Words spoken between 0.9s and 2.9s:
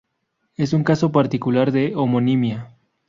particular de homonimia.